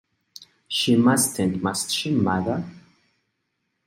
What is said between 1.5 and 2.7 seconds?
must she, mother?